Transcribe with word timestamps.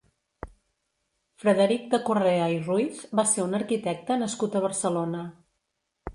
Frederic 1.43 1.85
de 1.91 1.99
Correa 2.07 2.47
i 2.55 2.57
Ruiz 2.65 3.05
va 3.21 3.27
ser 3.35 3.45
un 3.45 3.55
arquitecte 3.61 4.19
nascut 4.25 4.59
a 4.61 4.65
Barcelona. 4.67 5.25